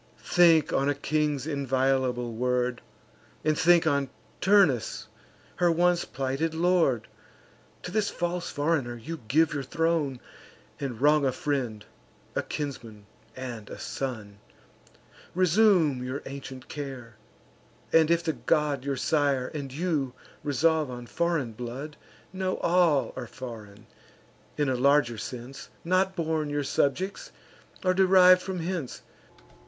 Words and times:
Think 0.17 0.73
on 0.73 0.89
a 0.89 0.95
king's 0.95 1.45
inviolable 1.45 2.33
word; 2.33 2.81
And 3.45 3.55
think 3.55 3.85
on 3.85 4.09
Turnus, 4.41 5.05
her 5.57 5.71
once 5.71 6.05
plighted 6.05 6.55
lord: 6.55 7.07
To 7.83 7.91
this 7.91 8.09
false 8.09 8.49
foreigner 8.49 8.95
you 8.95 9.19
give 9.27 9.53
your 9.53 9.61
throne, 9.61 10.19
And 10.79 10.99
wrong 10.99 11.23
a 11.23 11.31
friend, 11.31 11.85
a 12.35 12.41
kinsman, 12.41 13.05
and 13.35 13.69
a 13.69 13.77
son. 13.77 14.39
Resume 15.35 16.03
your 16.03 16.23
ancient 16.25 16.67
care; 16.67 17.17
and, 17.93 18.09
if 18.09 18.23
the 18.23 18.33
god 18.33 18.83
Your 18.83 18.97
sire, 18.97 19.49
and 19.49 19.71
you, 19.71 20.13
resolve 20.43 20.89
on 20.89 21.05
foreign 21.05 21.51
blood, 21.53 21.95
Know 22.33 22.57
all 22.57 23.13
are 23.15 23.27
foreign, 23.27 23.85
in 24.57 24.67
a 24.67 24.73
larger 24.73 25.19
sense, 25.19 25.69
Not 25.85 26.15
born 26.15 26.49
your 26.49 26.63
subjects, 26.63 27.31
or 27.85 27.93
deriv'd 27.93 28.41
from 28.41 28.61
hence. 28.61 29.03